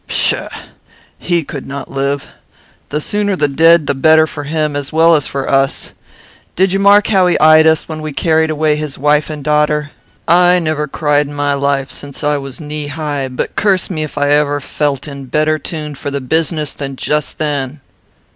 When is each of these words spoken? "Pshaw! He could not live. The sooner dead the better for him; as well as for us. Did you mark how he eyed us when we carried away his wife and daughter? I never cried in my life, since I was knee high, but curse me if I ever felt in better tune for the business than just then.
"Pshaw! 0.07 0.49
He 1.19 1.43
could 1.43 1.67
not 1.67 1.91
live. 1.91 2.25
The 2.89 2.99
sooner 2.99 3.35
dead 3.35 3.85
the 3.85 3.93
better 3.93 4.25
for 4.25 4.45
him; 4.45 4.75
as 4.75 4.91
well 4.91 5.13
as 5.13 5.27
for 5.27 5.47
us. 5.47 5.91
Did 6.55 6.73
you 6.73 6.79
mark 6.79 7.05
how 7.09 7.27
he 7.27 7.37
eyed 7.37 7.67
us 7.67 7.87
when 7.87 8.01
we 8.01 8.11
carried 8.11 8.49
away 8.49 8.77
his 8.77 8.97
wife 8.97 9.29
and 9.29 9.43
daughter? 9.43 9.91
I 10.27 10.57
never 10.57 10.87
cried 10.87 11.27
in 11.27 11.35
my 11.35 11.53
life, 11.53 11.91
since 11.91 12.23
I 12.23 12.37
was 12.37 12.59
knee 12.59 12.87
high, 12.87 13.27
but 13.27 13.55
curse 13.55 13.91
me 13.91 14.01
if 14.03 14.17
I 14.17 14.29
ever 14.31 14.59
felt 14.59 15.07
in 15.07 15.25
better 15.25 15.59
tune 15.59 15.93
for 15.93 16.09
the 16.09 16.19
business 16.19 16.73
than 16.73 16.95
just 16.95 17.37
then. 17.37 17.79